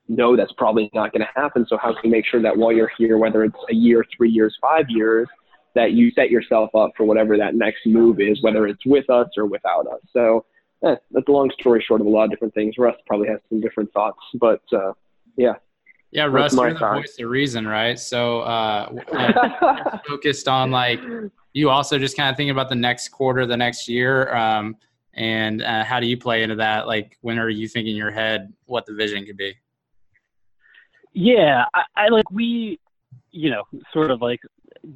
[0.08, 1.66] know that's probably not going to happen.
[1.68, 4.30] So how can we make sure that while you're here, whether it's a year, three
[4.30, 5.26] years, five years,
[5.74, 9.28] that you set yourself up for whatever that next move is, whether it's with us
[9.36, 10.00] or without us.
[10.12, 10.44] So
[10.84, 12.74] eh, that's a long story short of a lot of different things.
[12.78, 14.92] Russ probably has some different thoughts, but uh,
[15.36, 15.54] yeah.
[16.10, 17.98] Yeah, Russ, you're the voice of reason, right?
[17.98, 21.00] So uh, focused on like
[21.52, 24.76] you also just kind of thinking about the next quarter, the next year, um,
[25.14, 26.86] and uh, how do you play into that?
[26.86, 29.54] Like, when are you thinking in your head what the vision could be?
[31.12, 32.78] Yeah, I, I like we,
[33.32, 34.40] you know, sort of like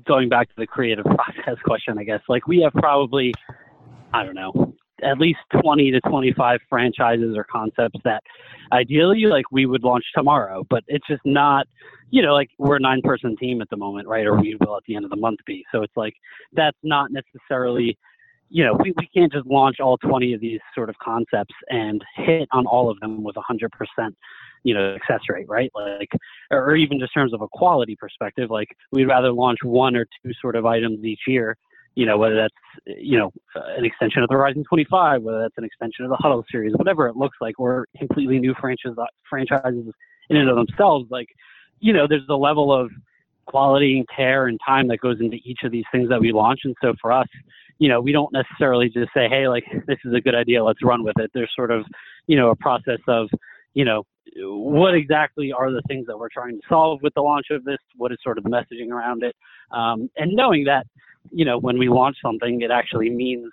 [0.07, 2.21] going back to the creative process question, I guess.
[2.29, 3.35] Like, we have probably,
[4.15, 8.23] I don't know, at least 20 to 25 franchises or concepts that
[8.73, 11.67] ideally like we would launch tomorrow but it's just not
[12.13, 14.77] you know like we're a nine person team at the moment right or we will
[14.77, 15.65] at the end of the month be.
[15.73, 16.15] So it's like
[16.53, 17.99] that's not necessarily
[18.51, 22.05] you know we, we can't just launch all 20 of these sort of concepts and
[22.17, 23.69] hit on all of them with 100%
[24.63, 25.73] you know success rate right?
[25.75, 26.11] Like
[26.51, 30.33] or even just terms of a quality perspective like we'd rather launch one or two
[30.41, 31.57] sort of items each year
[31.95, 35.59] you know, whether that's, you know, uh, an extension of the Rising 25, whether that's
[35.59, 38.97] an extension of the Huddle series, whatever it looks like, or completely new franchises,
[39.29, 39.93] franchises
[40.31, 41.11] in and of themselves.
[41.11, 41.29] Like,
[41.81, 42.91] you know, there's a level of
[43.47, 46.61] quality and care and time that goes into each of these things that we launch.
[46.65, 47.29] And so for us,
[47.79, 50.83] you know, we don't necessarily just say, hey, like, this is a good idea, let's
[50.83, 51.31] run with it.
[51.35, 51.85] There's sort of,
[52.27, 53.29] you know, a process of,
[53.75, 54.05] you know,
[54.37, 57.79] what exactly are the things that we're trying to solve with the launch of this?
[57.97, 59.35] What is sort of the messaging around it?
[59.71, 60.87] Um, and knowing that,
[61.31, 63.51] you know, when we launch something, it actually means,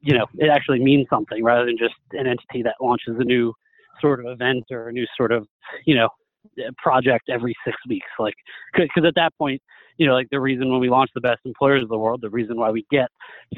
[0.00, 3.52] you know, it actually means something rather than just an entity that launches a new
[4.00, 5.46] sort of event or a new sort of,
[5.86, 6.08] you know,
[6.78, 8.08] project every six weeks.
[8.18, 8.34] Like,
[8.74, 9.62] because at that point,
[9.96, 12.30] you know, like the reason when we launch the best employers of the world, the
[12.30, 13.08] reason why we get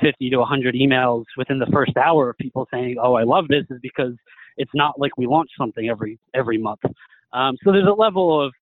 [0.02, 3.64] 50 to 100 emails within the first hour of people saying, "Oh, I love this,"
[3.70, 4.12] is because
[4.56, 6.80] it's not like we launch something every every month.
[7.32, 8.52] Um, so there's a level of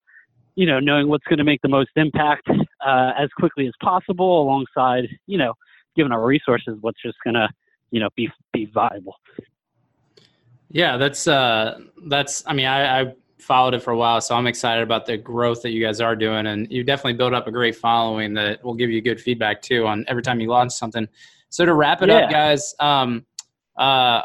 [0.57, 4.43] you know, knowing what's going to make the most impact uh, as quickly as possible,
[4.43, 5.55] alongside, you know,
[5.97, 7.49] given our resources, what's just going to,
[7.91, 9.17] you know, be be viable.
[10.71, 12.45] Yeah, that's uh, that's.
[12.47, 15.63] I mean, I, I followed it for a while, so I'm excited about the growth
[15.63, 18.75] that you guys are doing, and you definitely built up a great following that will
[18.75, 21.09] give you good feedback too on every time you launch something.
[21.51, 22.17] So to wrap it yeah.
[22.17, 23.25] up, guys, um,
[23.77, 24.23] uh,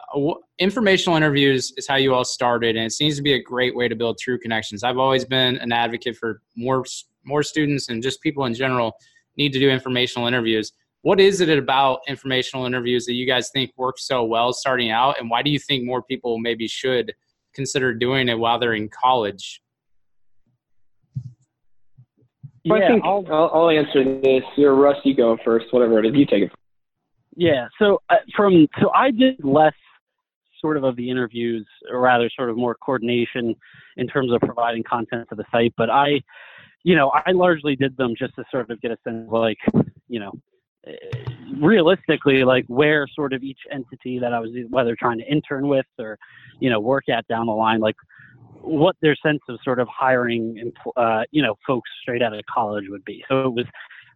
[0.60, 3.88] informational interviews is how you all started, and it seems to be a great way
[3.88, 4.84] to build true connections.
[4.84, 6.86] I've always been an advocate for more
[7.26, 8.94] more students and just people in general
[9.38, 10.72] need to do informational interviews.
[11.02, 15.20] What is it about informational interviews that you guys think works so well starting out,
[15.20, 17.14] and why do you think more people maybe should
[17.56, 19.62] consider doing it while they're in college?
[22.64, 24.44] Yeah, I think I'll, I'll, I'll answer this.
[24.58, 24.98] You're Russ.
[25.04, 25.68] You go first.
[25.72, 26.52] Whatever it is, you take it.
[27.40, 27.70] Yeah.
[27.80, 29.74] So uh, from so I did less
[30.60, 33.56] sort of of the interviews, or rather, sort of more coordination
[33.96, 35.74] in terms of providing content to the site.
[35.78, 36.22] But I,
[36.84, 39.58] you know, I largely did them just to sort of get a sense of like,
[40.10, 40.34] you know,
[40.86, 40.92] eh,
[41.62, 45.86] realistically, like where sort of each entity that I was whether trying to intern with
[45.98, 46.18] or,
[46.60, 47.96] you know, work at down the line, like
[48.62, 52.84] what their sense of sort of hiring, uh, you know, folks straight out of college
[52.90, 53.24] would be.
[53.30, 53.66] So it was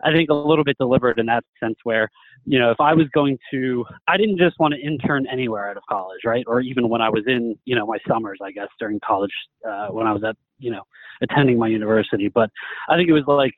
[0.04, 2.10] I think a little bit deliberate in that sense where,
[2.46, 5.78] you know, if I was going to, I didn't just want to intern anywhere out
[5.78, 6.44] of college, right?
[6.48, 9.32] Or even when I was in, you know, my summers, I guess, during college,
[9.68, 10.84] uh, when I was at, you know,
[11.22, 12.28] attending my university.
[12.28, 12.50] But
[12.89, 13.54] I think it was like,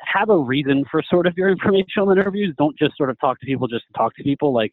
[0.00, 2.54] have a reason for sort of your informational interviews.
[2.58, 4.52] Don't just sort of talk to people just talk to people.
[4.52, 4.72] Like,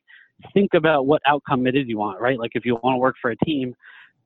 [0.54, 2.39] think about what outcome it is you want, right?
[2.39, 3.76] Like, if you want to work for a team,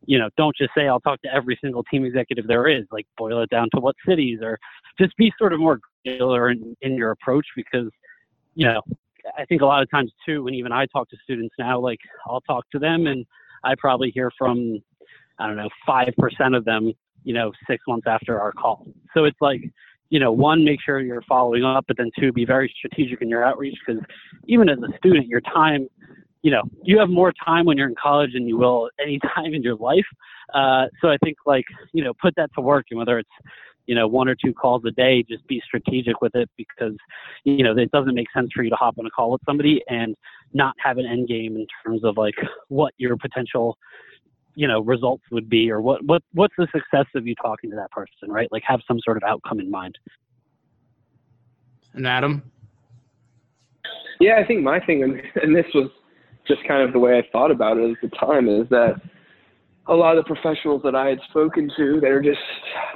[0.06, 2.86] you know, don't just say I'll talk to every single team executive there is.
[2.92, 4.60] Like boil it down to what cities, or
[5.00, 7.90] just be sort of more granular in, in your approach because,
[8.56, 8.82] you know,
[9.38, 12.00] I think a lot of times too, when even I talk to students now, like
[12.28, 13.26] I'll talk to them and
[13.64, 14.80] I probably hear from,
[15.40, 18.86] I don't know, five percent of them, you know, six months after our call.
[19.14, 19.62] So it's like,
[20.10, 23.30] you know, one, make sure you're following up, but then two, be very strategic in
[23.30, 24.02] your outreach because
[24.46, 25.88] even as a student, your time
[26.46, 29.56] you know, you have more time when you're in college than you will any time
[29.56, 30.06] in your life.
[30.54, 33.30] Uh, so I think like, you know, put that to work and whether it's,
[33.88, 36.96] you know, one or two calls a day, just be strategic with it because,
[37.44, 39.82] you know, it doesn't make sense for you to hop on a call with somebody
[39.88, 40.16] and
[40.54, 42.36] not have an end game in terms of like
[42.70, 43.78] what your potential,
[44.56, 47.76] you know, results would be or what, what, what's the success of you talking to
[47.76, 48.50] that person, right?
[48.52, 49.98] Like have some sort of outcome in mind.
[51.94, 52.44] And Adam?
[54.20, 55.90] Yeah, I think my thing, and this was
[56.48, 59.02] just kind of the way I thought about it at the time is that
[59.88, 62.40] a lot of the professionals that I had spoken to, they're just,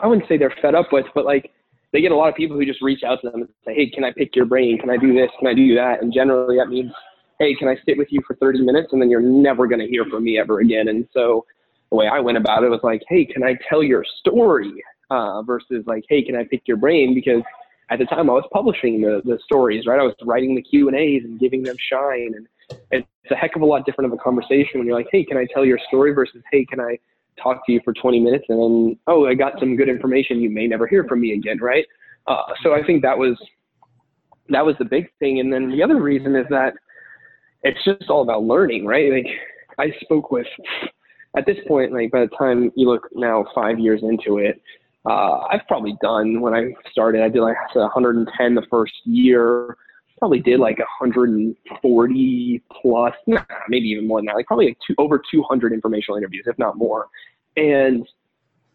[0.02, 1.52] I wouldn't say they're fed up with, but like
[1.94, 3.90] they get a lot of people who just reach out to them and say, Hey,
[3.90, 4.78] can I pick your brain?
[4.80, 5.30] Can I do this?
[5.40, 6.02] Can I do that?
[6.02, 6.92] And generally that means,
[7.40, 8.90] Hey, can I sit with you for 30 minutes?
[8.92, 10.88] And then you're never going to hear from me ever again.
[10.88, 11.46] And so
[11.90, 14.72] the way I went about it was like, Hey, can I tell your story?
[15.10, 17.14] Uh, versus like, Hey, can I pick your brain?
[17.16, 17.42] Because
[17.92, 20.00] at the time I was publishing the, the stories, right?
[20.00, 22.48] I was writing the Q and A's and giving them shine and
[22.92, 25.38] it's a heck of a lot different of a conversation when you're like, hey, can
[25.38, 26.98] I tell your story versus, hey, can I
[27.42, 30.42] talk to you for 20 minutes and then, oh, I got some good information.
[30.42, 31.86] You may never hear from me again, right?
[32.28, 33.38] Uh, so I think that was
[34.50, 35.40] that was the big thing.
[35.40, 36.74] And then the other reason is that
[37.64, 39.12] it's just all about learning, right?
[39.12, 39.28] Like
[39.78, 40.48] I spoke with
[41.38, 44.62] at this point, like by the time you look now five years into it,
[45.06, 48.94] uh, I've probably done when I started, I did like I said, 110 the first
[49.06, 49.78] year
[50.20, 54.94] probably did like 140 plus, nah, maybe even more than that, like probably like two,
[54.98, 57.08] over 200 informational interviews, if not more.
[57.58, 58.08] And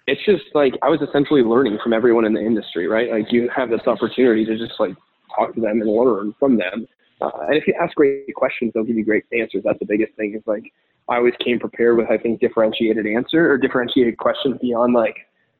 [0.06, 3.10] it's just like I was essentially learning from everyone in the industry, right?
[3.10, 4.94] Like you have this opportunity to just like
[5.34, 6.86] talk to them and learn from them.
[7.20, 9.62] Uh, and if you ask great questions, they'll give you great answers.
[9.64, 10.34] That's the biggest thing.
[10.34, 10.64] Is like
[11.08, 15.16] I always came prepared with I think differentiated answer or differentiated questions beyond like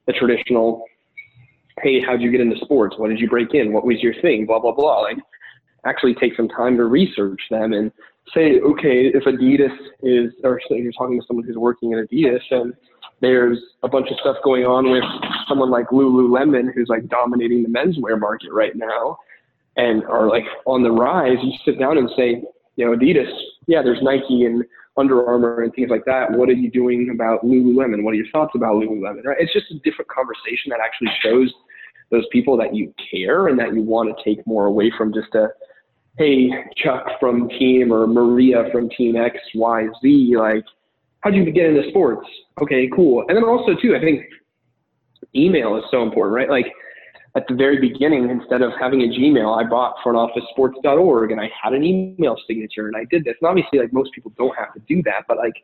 [0.07, 0.85] the traditional.
[1.83, 2.97] Hey, how'd you get into sports?
[2.99, 3.73] What did you break in?
[3.73, 4.47] What was your thing?
[4.47, 5.01] Blah blah blah.
[5.01, 5.17] Like
[5.87, 7.93] actually take some time to research them and
[8.35, 12.41] say, okay, if Adidas is, or say you're talking to someone who's working at Adidas
[12.51, 12.73] and
[13.21, 15.05] there's a bunch of stuff going on with
[15.49, 19.19] someone like Lululemon who's like dominating the menswear market right now
[19.77, 22.43] and are like on the rise, you sit down and say,
[22.77, 23.31] you know, Adidas,
[23.67, 24.65] yeah, there's Nike and
[24.97, 26.31] Under Armour and things like that.
[26.33, 28.03] What are you doing about Lululemon?
[28.03, 29.25] What are your thoughts about Lululemon?
[29.25, 29.37] Right?
[29.39, 31.53] It's just a different conversation that actually shows
[32.11, 35.35] those people that you care and that you want to take more away from just
[35.35, 35.49] a
[36.17, 40.65] hey, Chuck from team or Maria from team X, Y, Z, like,
[41.21, 42.27] how'd you get into sports?
[42.61, 43.25] Okay, cool.
[43.29, 44.25] And then also too, I think
[45.35, 46.49] email is so important, right?
[46.49, 46.67] Like
[47.37, 51.73] at the very beginning, instead of having a Gmail, I bought frontofficesports.org and I had
[51.73, 53.35] an email signature and I did this.
[53.41, 55.55] And obviously like most people don't have to do that, but like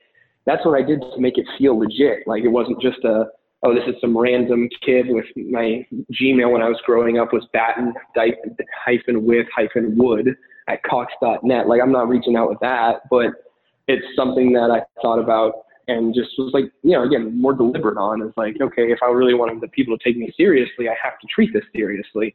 [0.47, 2.27] that's what I did to make it feel legit.
[2.27, 3.27] Like it wasn't just a,
[3.63, 5.87] oh, this is some random kid with my
[6.21, 10.35] Gmail when I was growing up was batten hyphen with hyphen wood
[10.69, 11.69] at cox.net.
[11.69, 13.27] Like I'm not reaching out with that, but
[13.89, 17.99] it's something that I thought about and just was like, you know, again, more deliberate
[17.99, 20.95] on is like, okay, if I really wanted the people to take me seriously, I
[21.03, 22.35] have to treat this seriously.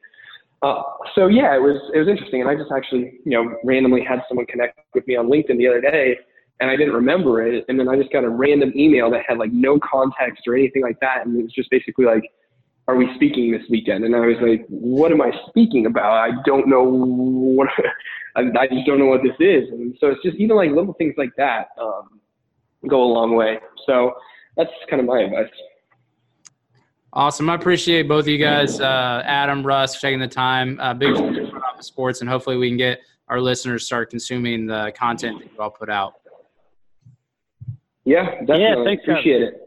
[0.61, 0.82] Uh,
[1.13, 4.19] so yeah, it was it was interesting, and I just actually you know randomly had
[4.28, 6.17] someone connect with me on LinkedIn the other day,
[6.60, 9.38] and I didn't remember it, and then I just got a random email that had
[9.38, 12.24] like no context or anything like that, and it was just basically like,
[12.88, 16.14] "Are we speaking this weekend?" And I was like, "What am I speaking about?
[16.14, 17.68] I don't know what
[18.36, 21.16] I, just don't know what this is." And so it's just even like little things
[21.18, 22.22] like that um,
[22.88, 23.60] go a long way.
[23.86, 24.14] So
[24.56, 25.51] that's kind of my advice.
[27.12, 27.49] Awesome.
[27.49, 30.78] I appreciate both of you guys, uh, Adam, Russ, taking the time.
[30.82, 31.16] Uh, big
[31.80, 35.70] sports, and hopefully we can get our listeners start consuming the content that you all
[35.70, 36.16] put out.
[38.06, 38.62] Yeah, definitely.
[38.62, 39.62] Yeah, thanks, appreciate it.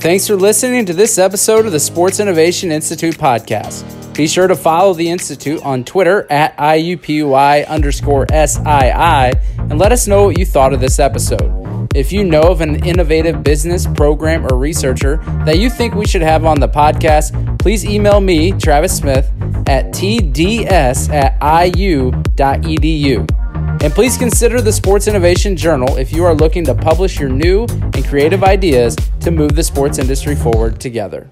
[0.00, 3.84] Thanks for listening to this episode of the Sports Innovation Institute podcast.
[4.14, 10.08] Be sure to follow the Institute on Twitter at IUPUI underscore SII and let us
[10.08, 11.67] know what you thought of this episode.
[11.94, 16.22] If you know of an innovative business, program, or researcher that you think we should
[16.22, 19.30] have on the podcast, please email me, Travis Smith,
[19.66, 21.36] at tds at
[21.76, 23.34] iu.edu.
[23.80, 27.64] And please consider the Sports Innovation Journal if you are looking to publish your new
[27.64, 31.30] and creative ideas to move the sports industry forward together.